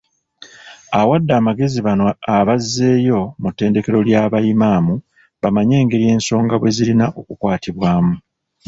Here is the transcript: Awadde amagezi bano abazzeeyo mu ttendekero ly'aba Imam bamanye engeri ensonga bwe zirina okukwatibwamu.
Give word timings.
Awadde 0.99 1.31
amagezi 1.39 1.79
bano 1.85 2.05
abazzeeyo 2.37 3.19
mu 3.41 3.49
ttendekero 3.51 3.97
ly'aba 4.07 4.37
Imam 4.53 4.85
bamanye 5.41 5.75
engeri 5.81 6.05
ensonga 6.13 6.55
bwe 6.57 6.71
zirina 6.75 7.05
okukwatibwamu. 7.19 8.13